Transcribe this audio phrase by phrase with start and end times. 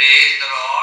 [0.00, 0.79] Pedro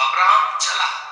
[0.00, 1.09] Abram चला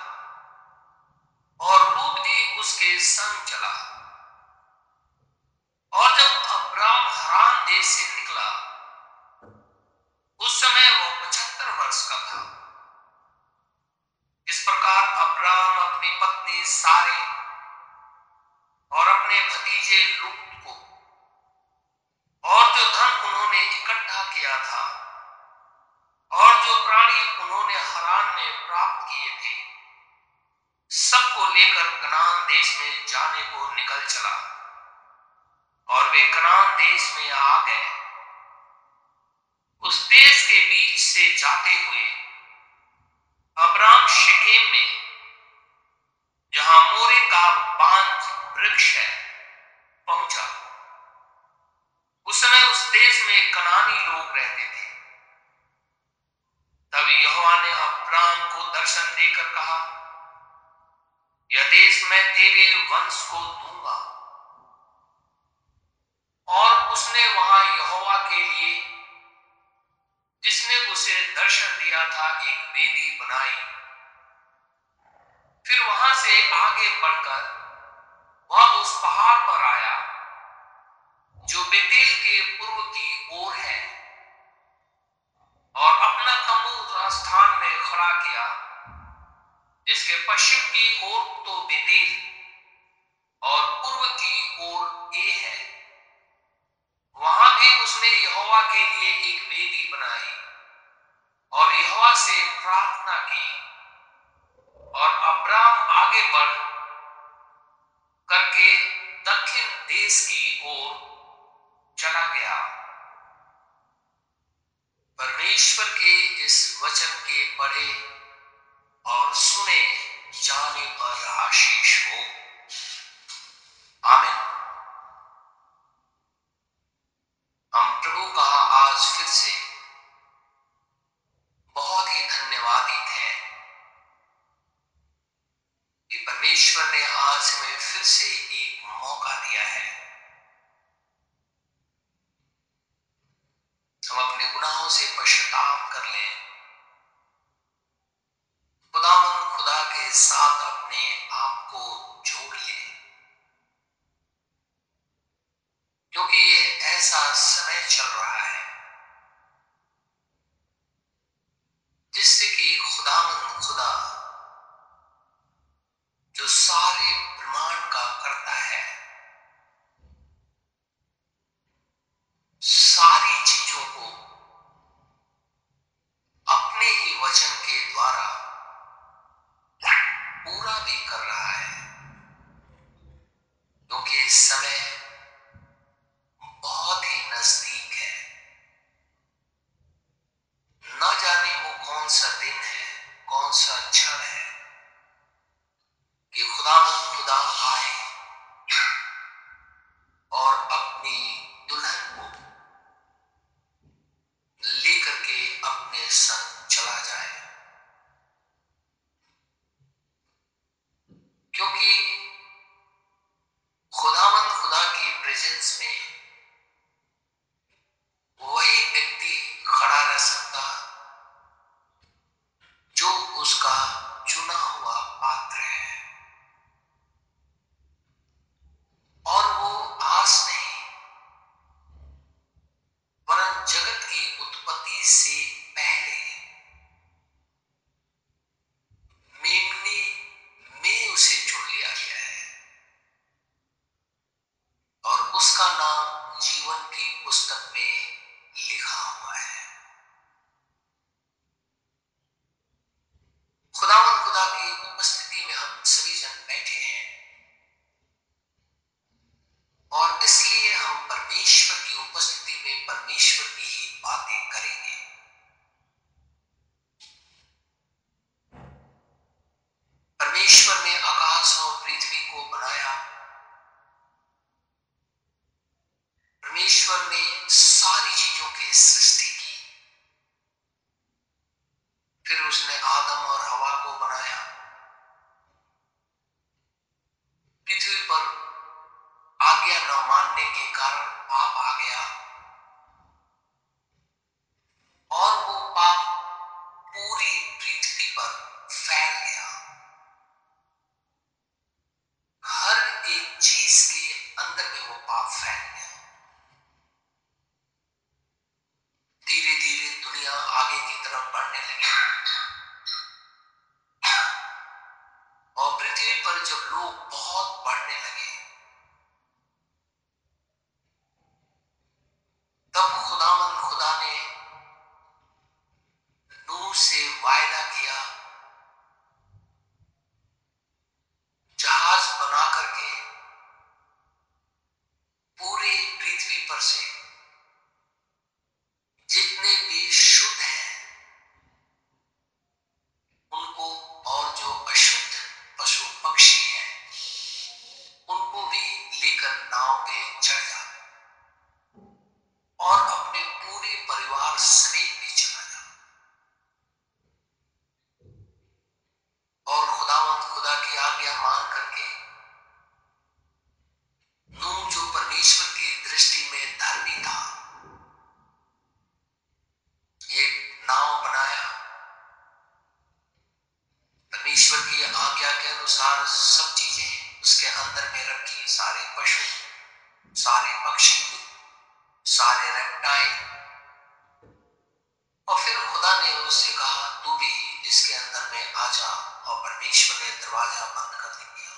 [389.68, 391.50] विश्व के दरवाज़ा बंद कर दिया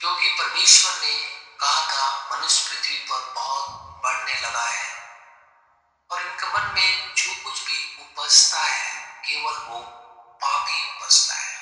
[0.00, 1.14] क्योंकि परमेश्वर ने
[1.60, 3.64] कहा था, मनुष्य पृथ्वी पर बहुत
[4.04, 4.86] बढ़ने लगा है
[6.10, 8.84] और इनके मन में जो कुछ भी उपजता है,
[9.24, 9.80] केवल वो
[10.42, 11.57] पापी उपजता है।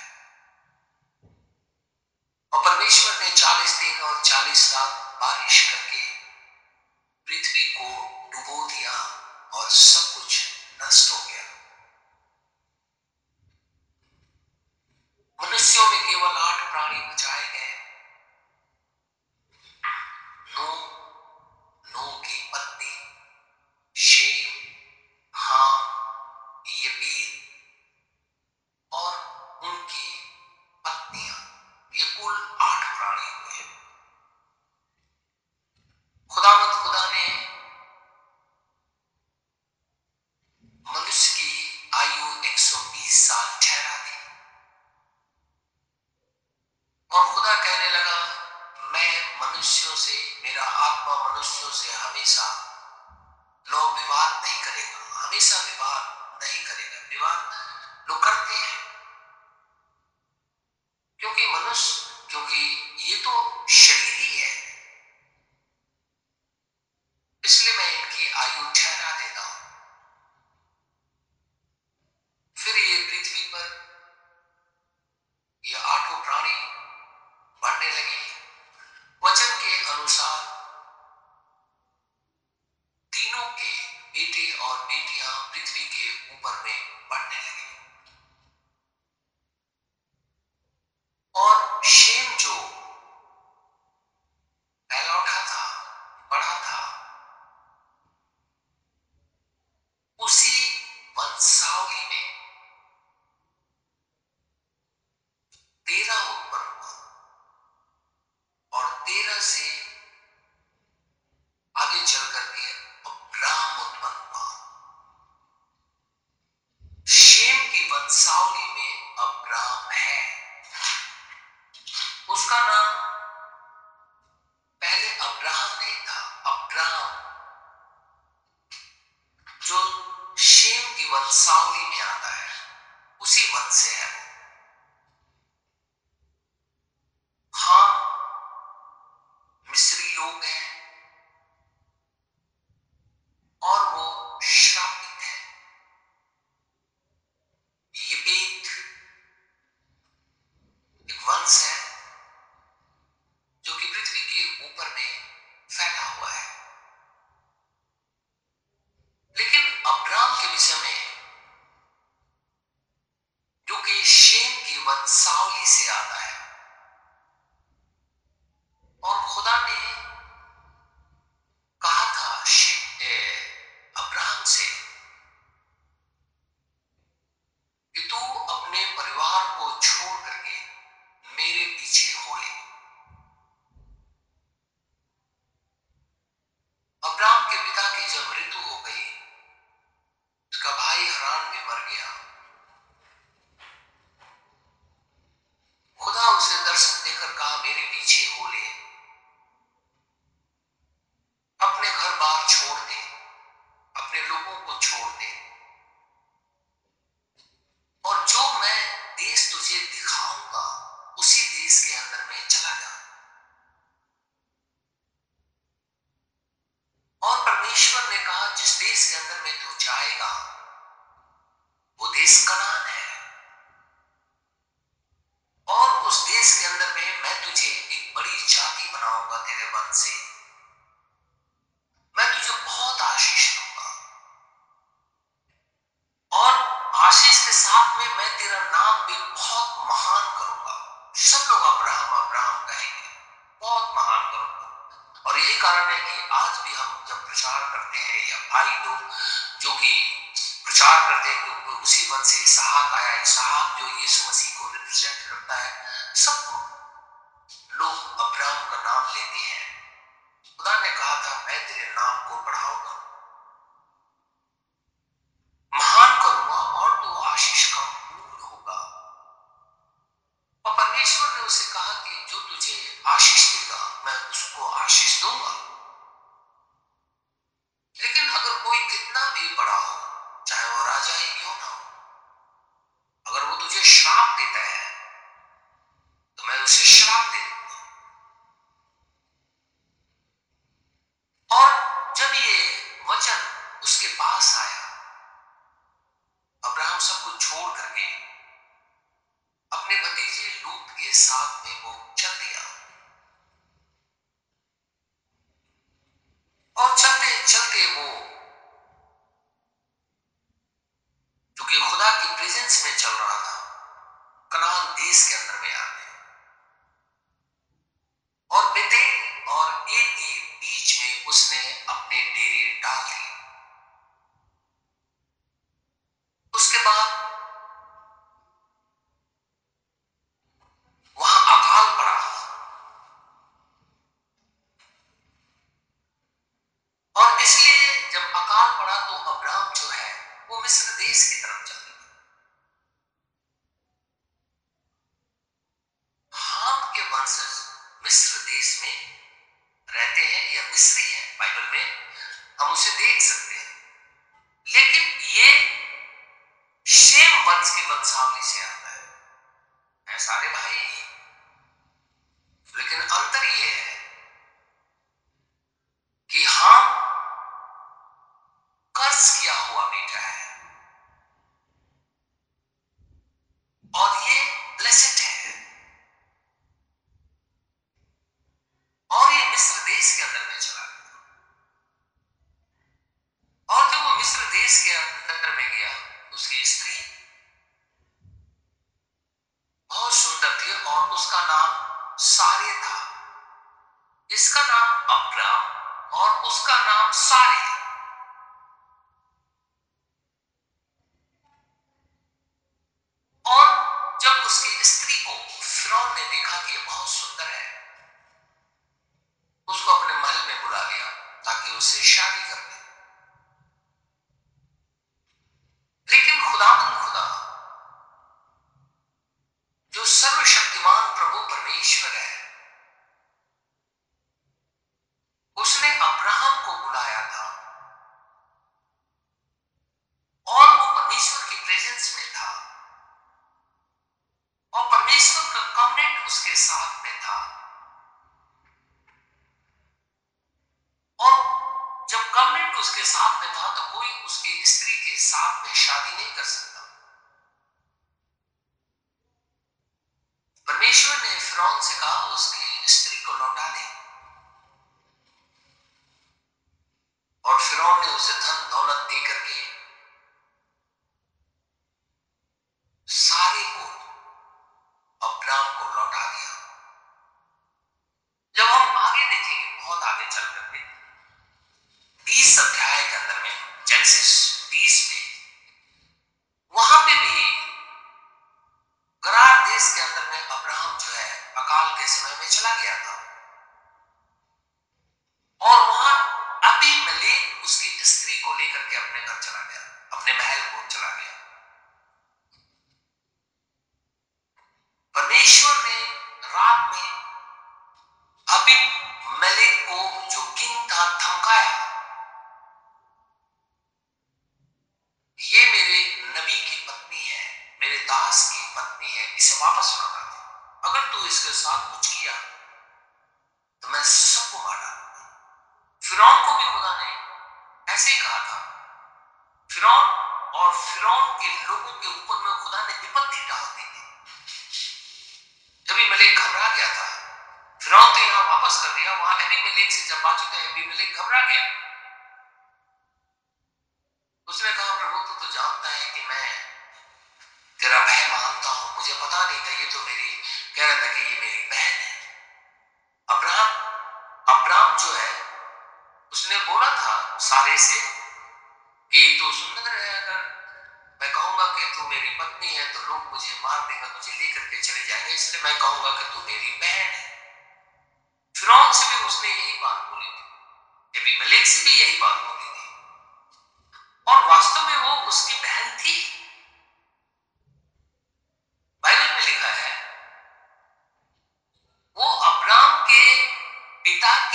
[474.07, 474.46] में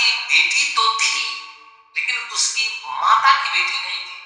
[0.02, 1.24] की बेटी तो थी
[1.96, 4.21] लेकिन उसकी माता की बेटी नहीं थी।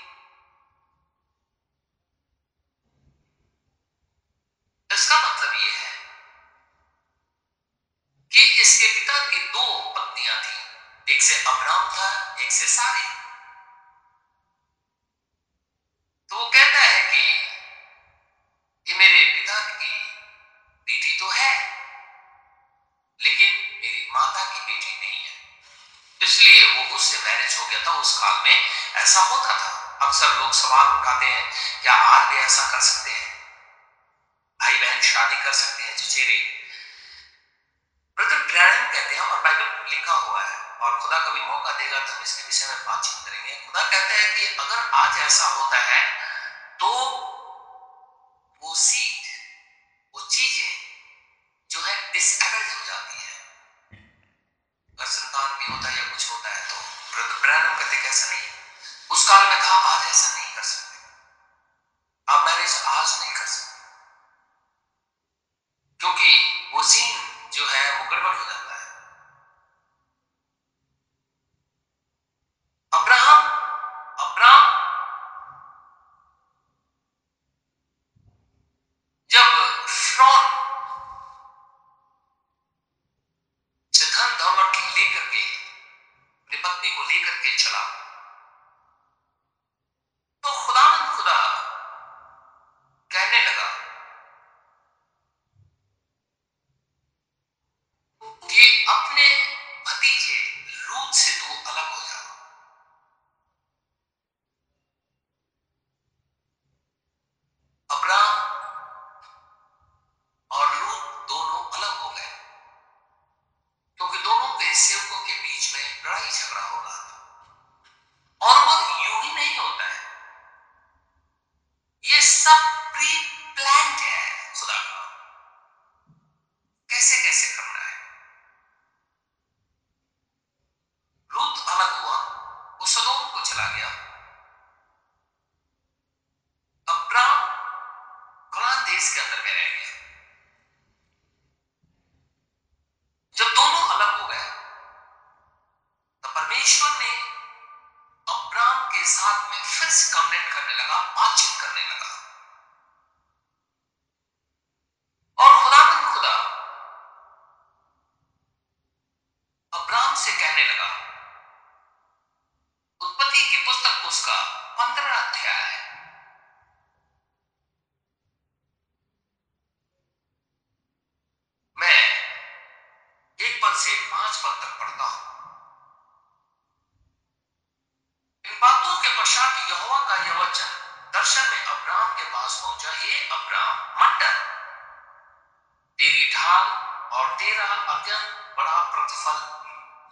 [188.58, 189.38] बड़ा प्रतिफल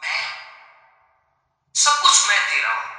[0.02, 0.24] मैं
[1.74, 2.93] सब कुछ मैं दे रहा हूँ।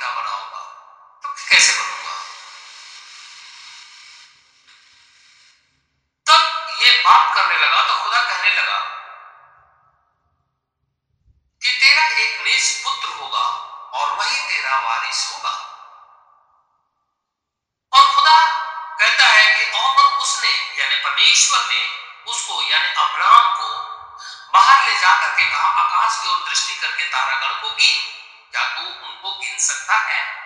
[0.00, 0.60] ज़िंदा बनाऊँगा
[1.22, 2.12] तो कैसे बनूँगा?
[6.26, 6.42] तब
[6.82, 8.78] ये बात करने लगा तो खुदा कहने लगा
[11.62, 13.44] कि तेरा एक निज पुत्र होगा
[13.98, 15.54] और वही तेरा वारिस होगा।
[17.92, 18.38] और खुदा
[19.00, 21.82] कहता है कि और उसने, यानी परमेश्वर ने
[22.32, 23.68] उसको, यानी अब्राम को
[24.54, 27.94] बाहर ले जाकर के कहा, आकाश की ओर दृष्टि करके तारागण को की,
[28.52, 28.88] क्या तू
[29.60, 30.39] serta N.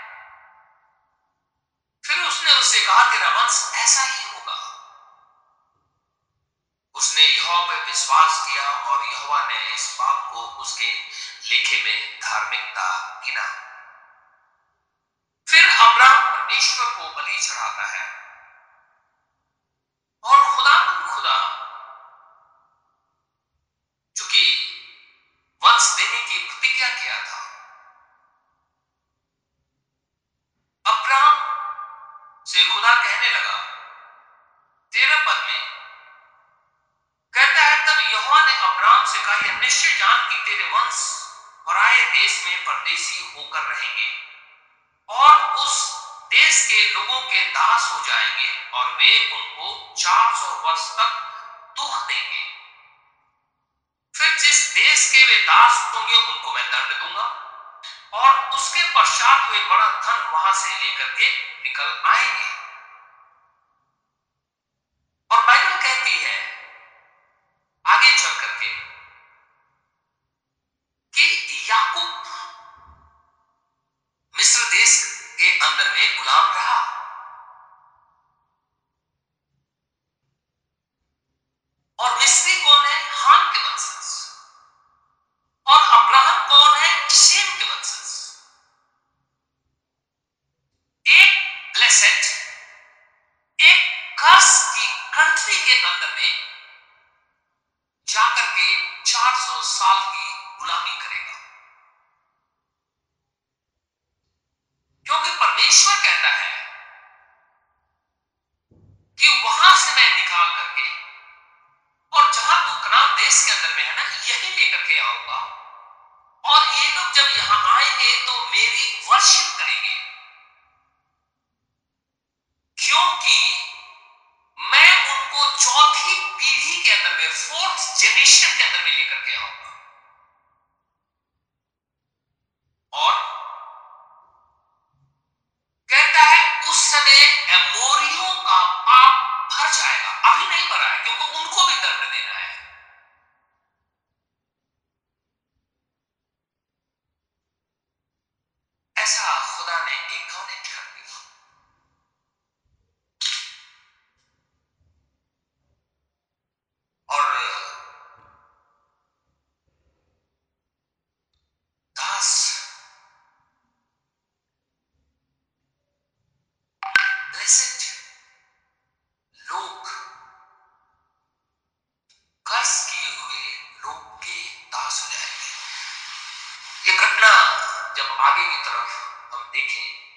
[178.35, 178.95] आगे की तरफ़
[179.35, 180.14] हम देखें।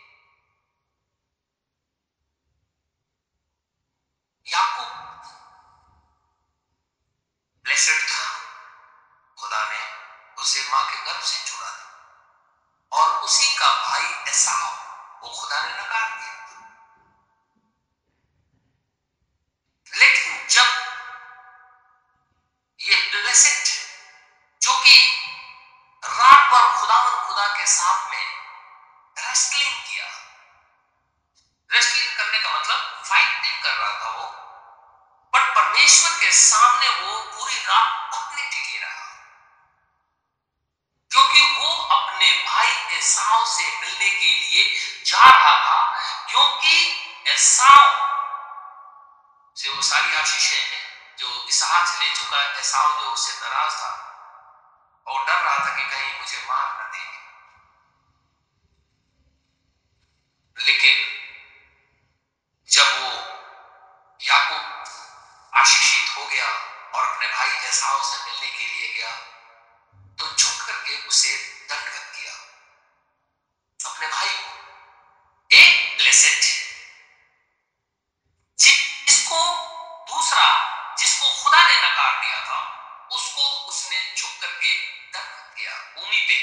[83.97, 84.73] से झुक करके
[85.15, 86.39] दर्द किया भूमि पे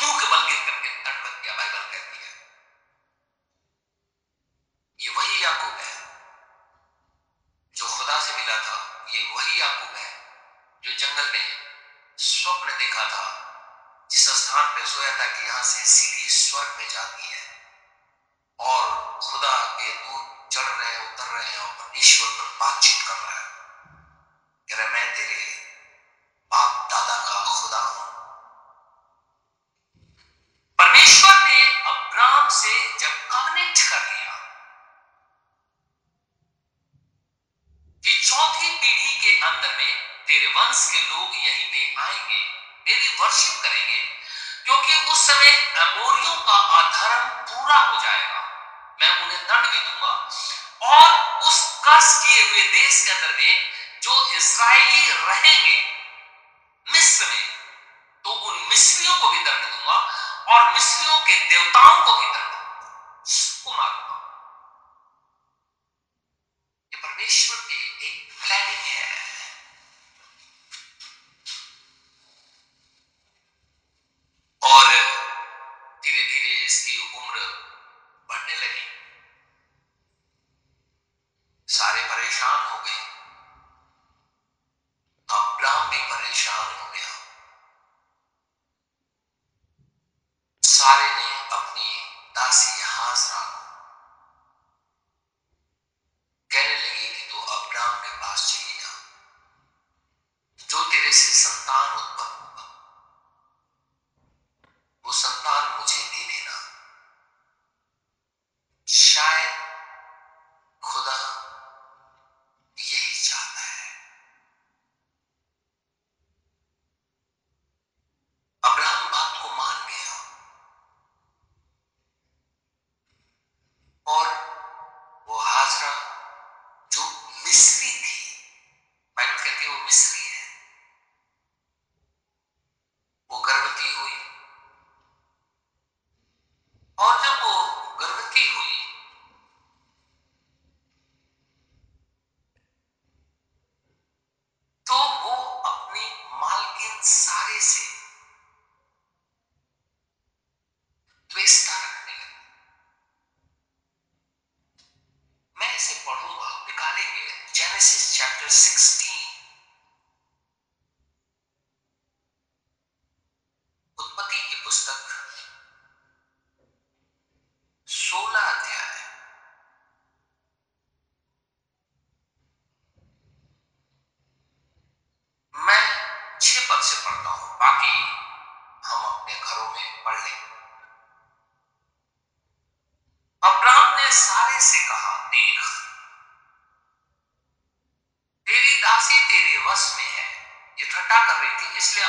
[0.00, 0.99] मुँह के बल गिर करके।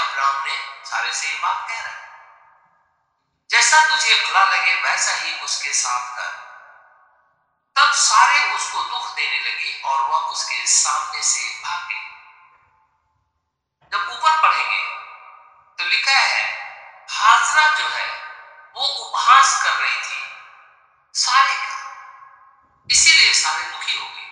[0.01, 2.09] अब्राहम ने सारे से बात कह रहा है।
[3.49, 6.29] जैसा तुझे भला लगे, वैसा ही उसके साथ कर।
[7.75, 11.99] तब सारे उसको दुख देने लगे और वह उसके सामने से भागे
[13.91, 14.81] जब ऊपर पढ़ेंगे
[15.77, 16.43] तो लिखा है,
[17.09, 18.09] हाजरा जो है,
[18.75, 20.19] वो उपहास कर रही थी।
[21.15, 21.77] सारे का।
[22.91, 24.29] इसीलिए सारे दुखी हो गए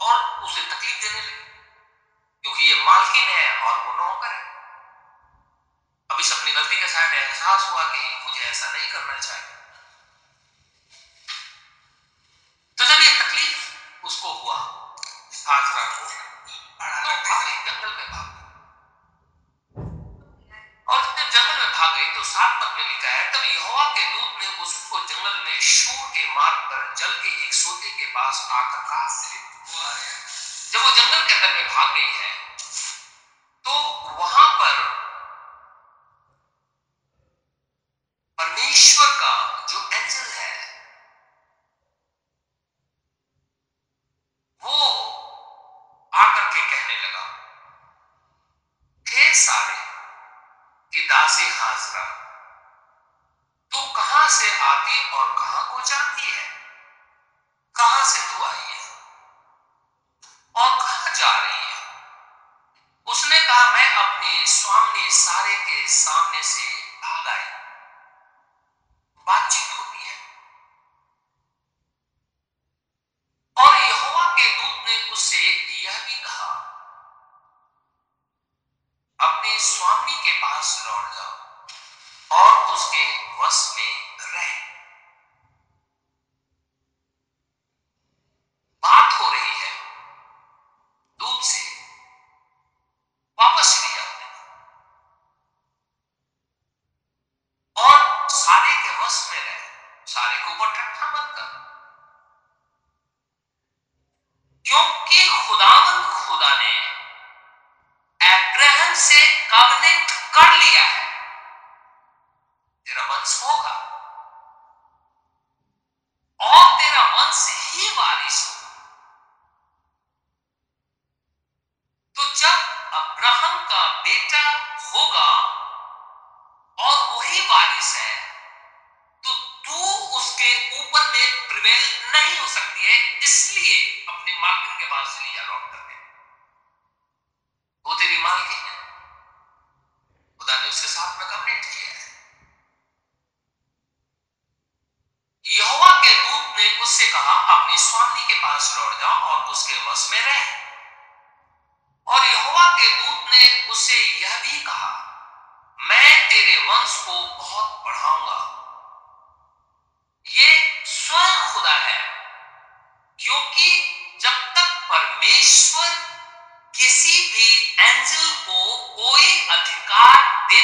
[0.00, 1.44] और उसे तकलीफ़ देने लगे,
[2.44, 4.45] क्योंकि ये मालकिन है और वो नौकर है।
[6.16, 9.56] अब इस अपनी गलती के साथ एहसास हुआ कि मुझे ऐसा नहीं करना चाहिए।
[12.78, 14.56] तो जब ये तकलीफ़ उसको हुआ
[15.56, 16.12] आज रात को तो,
[17.04, 18.40] तो भागे जंगल में भागे
[20.88, 24.02] और जब जंगल में भाग गई तो सात पद में लिखा है, तब यहोवा के
[24.16, 28.34] दूत ने उसको जंगल में शूर के मार्ग पर जल के एक सोते के पास
[28.50, 29.04] आकर कहा
[30.72, 32.30] जब वो जंगल के अंदर में भाग गई है
[33.64, 33.72] तो
[34.24, 34.95] वहाँ पर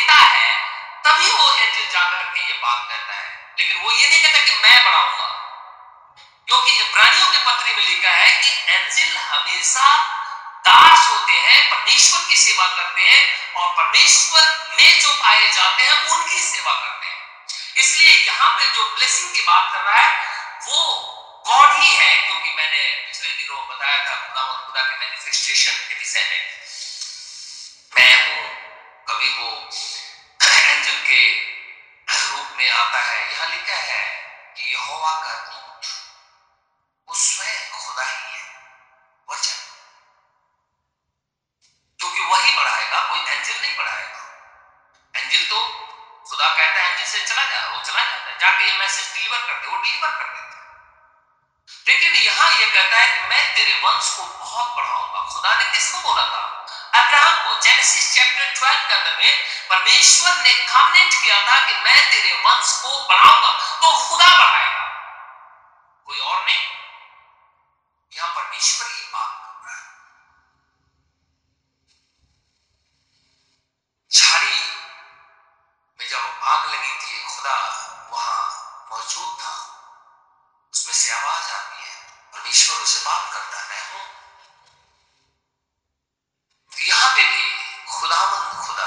[0.02, 0.56] देता है,
[1.04, 4.54] तभी वो एंजल जाकर के ये बात कहता है। लेकिन वो ये नहीं कहता कि
[4.62, 5.28] मैं बढ़ाऊँगा।
[6.46, 9.98] क्योंकि इब्रानियों के पत्र में लिखा है कि एंजल हमेशा
[10.66, 16.10] दास होते हैं, परमेश्वर की सेवा करते हैं और परमेश्वर में जो पाए जाते हैं,
[16.10, 17.46] उनकी सेवा करते हैं।
[17.76, 20.26] इसलिए यहाँ पे जो ब्लेसिंग की बात कर रहा है,
[20.66, 20.84] वो
[21.48, 26.28] गॉड ही है, क्योंकि मैंने पिछले दिनों बताया था खुदा खुदा के मैनिफेस्टेशन के विषय
[26.30, 26.40] में।
[27.96, 28.51] मैं हूँ
[29.12, 29.48] कभी वो
[30.48, 31.30] एंजल के
[32.30, 34.04] रूप में आता है। यहाँ लिखा है
[34.56, 35.86] कि यहोवा का दूत,
[37.08, 38.44] वो स्वयं खुदा ही है।
[39.30, 39.58] वचन।
[41.98, 44.22] क्योंकि वही बढ़ाएगा, कोई एंजल नहीं बढ़ाएगा।
[45.16, 45.60] एंजल तो
[46.30, 49.38] खुदा कहता है, एंजल से चला जा, वो चला जाता है। जाके ये मैसेज डिलीवर
[49.38, 50.42] कर दे, वो डिलीवर कर देता
[51.86, 56.00] लेकिन यहाँ ये कहता है कि मैं तेरे वंश को बहुत बढ़ाऊँगा। खुदा ने किसको
[56.00, 56.61] बोला था?
[57.12, 59.32] अब्राहम को जेनेसिस चैप्टर 12 के अंदर में
[59.70, 63.50] परमेश्वर ने कमेंट किया था कि मैं तेरे वंश को बढ़ाऊँगा
[63.82, 64.86] तो खुदा बढ़ाएगा
[66.06, 66.62] कोई और नहीं
[68.12, 69.84] यहाँ परमेश्वर की बात कर रहा है
[74.10, 74.56] झाड़ी
[76.00, 77.58] में जब आग लगी थी खुदा
[78.12, 78.40] वहाँ
[78.90, 79.54] मौजूद था
[80.74, 81.94] उसमें से आवाज़ आती है
[82.32, 84.04] परमेश्वर उसे बात करता है मैं हूँ
[86.72, 87.42] तो यहाँ पे भी
[87.92, 88.86] खुदामंद खुदा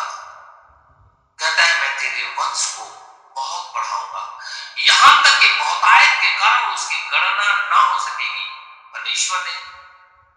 [1.40, 2.86] कहता है मैं तेरे वंश को
[3.36, 4.24] बहुत बढ़ाऊँगा
[4.80, 8.46] यहाँ तक कि बहुतायत के कारण उसकी गणना ना हो सकेगी
[9.06, 9.56] परमेश्वर ने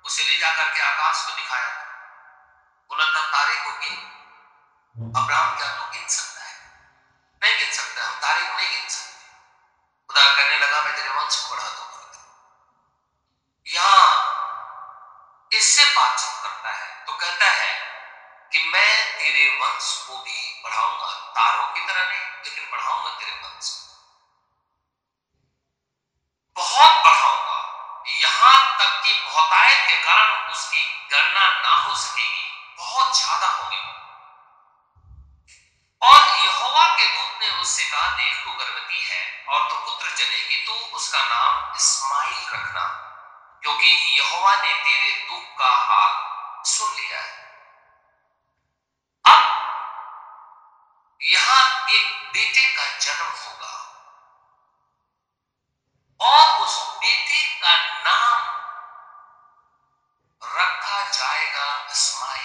[0.04, 1.68] उसे ले जाकर के आकाश को दिखाया
[2.90, 6.52] बुलंद तारे को गिन अब्राहम क्या तो गिन सकता है?
[7.42, 9.14] नहीं गिन सकता हम तारे को नहीं गिन सकते।
[10.10, 12.00] खुदा कहने लगा, मैं तेरे वंश को बढ़ा दूँगा।
[13.66, 14.04] यहाँ
[15.52, 17.72] इससे बातचीत करता है तो कहता है
[18.52, 23.66] कि मैं तेरे वंश को भी बढ़ाऊँगा। तारों की तरह नहीं, लेकिन बढ़ाऊँगा तेरे वंश
[23.70, 23.84] को
[26.56, 27.56] बहुत बढ़ाऊँगा
[28.48, 32.44] यहाँ तक की बहुतायत के कारण उसकी गणना ना हो सकेगी।
[32.78, 33.80] बहुत ज़्यादा होगी
[36.02, 40.64] और यहोवा के दूत ने उससे कहा, देख तू गर्भवती है और तू पुत्र जनेगी
[40.66, 42.84] तो उसका नाम इस्माइल रखना,
[43.62, 46.12] क्योंकि यहोवा ने तेरे दुख का हाल
[46.66, 47.32] सुन लिया है।
[49.24, 49.42] अब
[51.20, 53.74] यहाँ एक बेटे का जन्म होगा।
[56.20, 57.74] और उस बेटे का
[58.04, 58.40] नाम
[60.42, 62.37] रखा जाएगा इस्माइल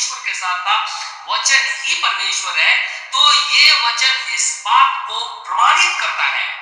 [0.00, 0.76] परमेश्वर के साथ था,
[1.28, 2.74] वचन ही परमेश्वर है
[3.12, 6.59] तो ये वचन इस बात को प्रमाणित करता है।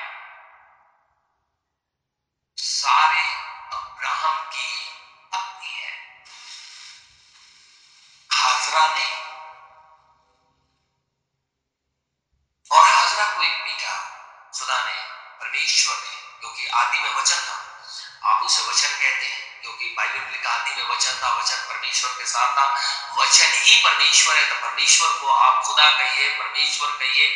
[24.09, 27.27] परमेश्वर है तो परमेश्वर को आप खुदा कहिए परमेश्वर कहिए।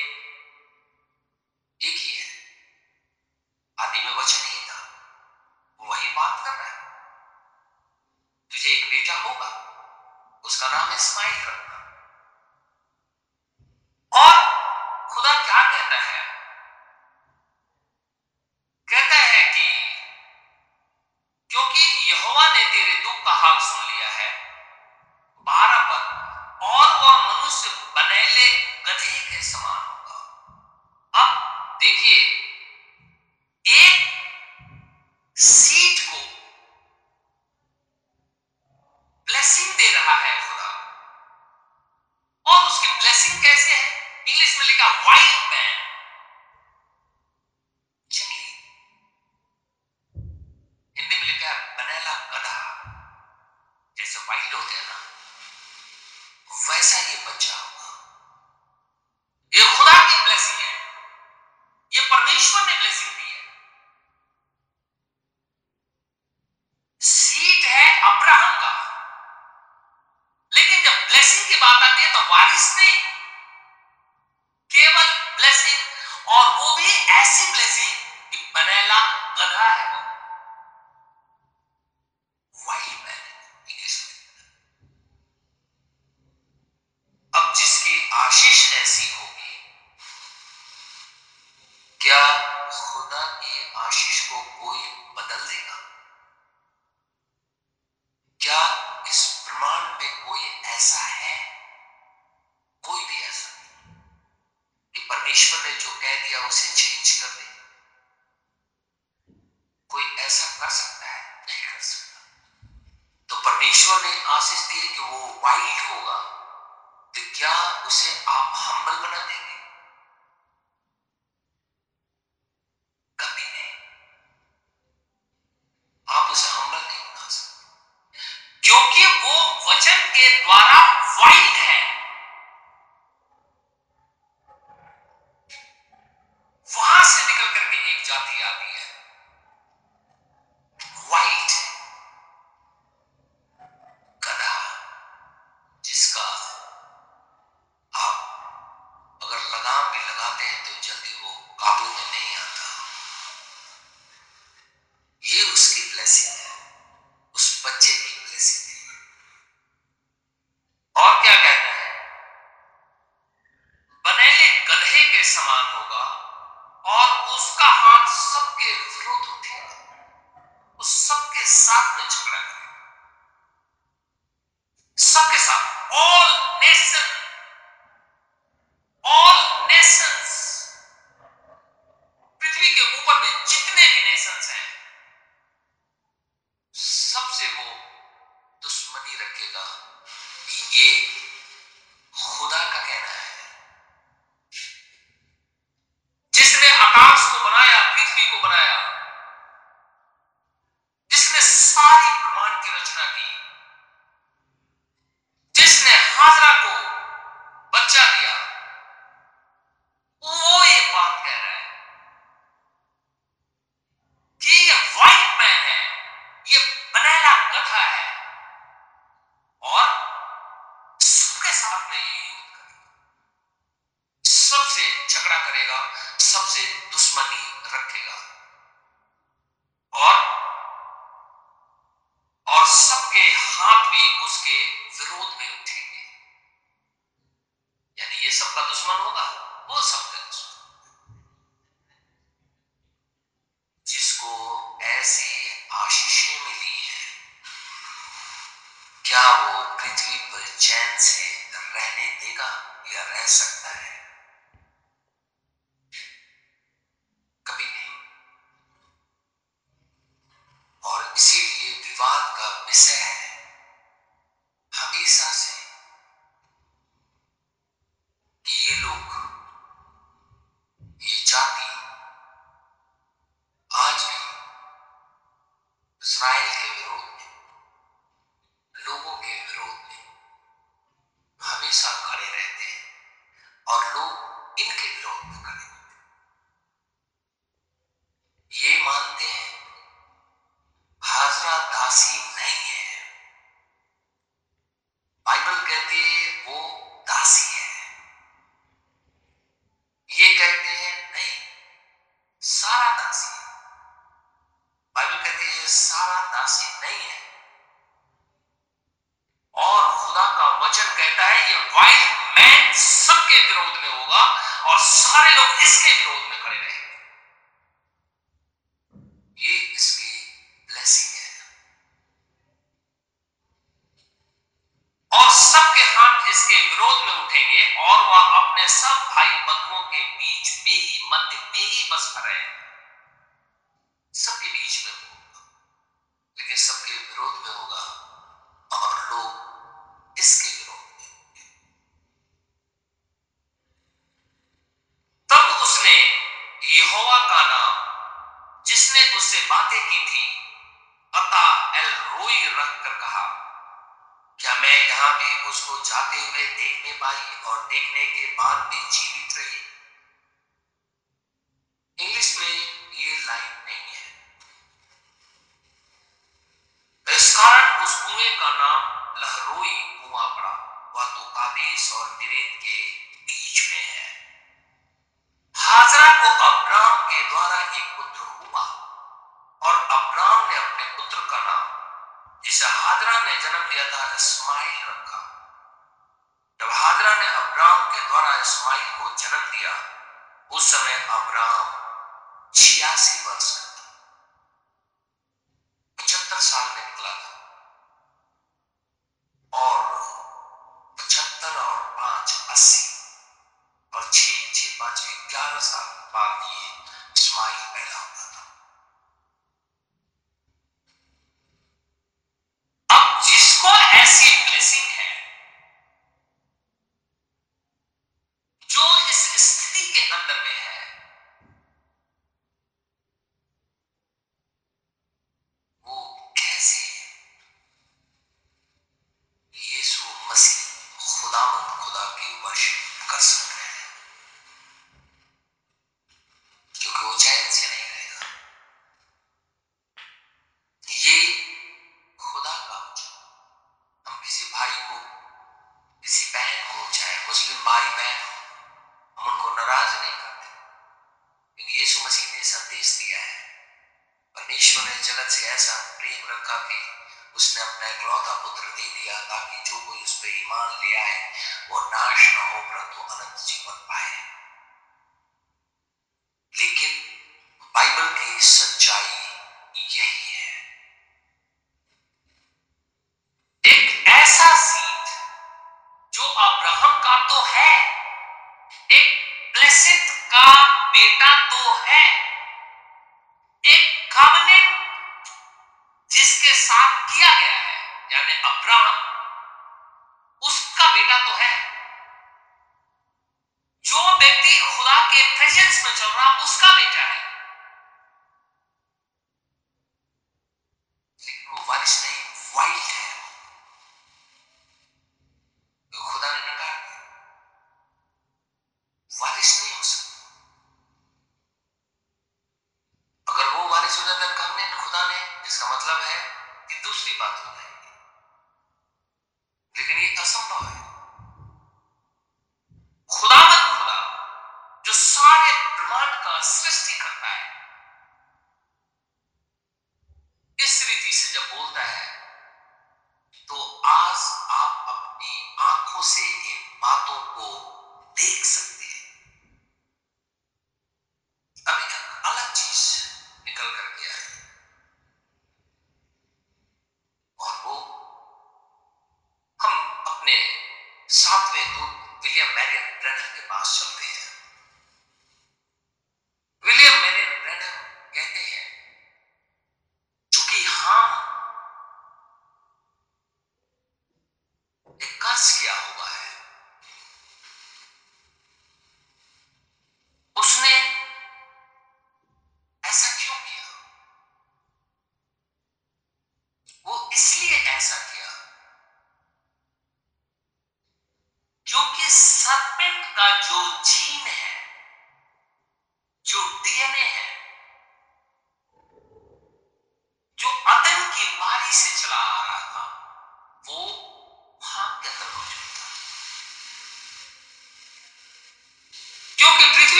[249.83, 251.23] पृथ्वी पर चैन से
[251.53, 252.49] रहने देगा
[252.95, 254.12] या रह सकता है।